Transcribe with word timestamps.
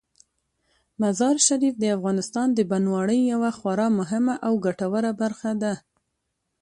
مزارشریف 1.01 1.75
د 1.79 1.83
افغانستان 1.97 2.47
د 2.53 2.59
بڼوالۍ 2.71 3.19
یوه 3.33 3.51
خورا 3.57 3.87
مهمه 3.99 4.35
او 4.45 4.53
ګټوره 4.65 5.11
برخه 5.21 5.51
ده. 5.61 5.73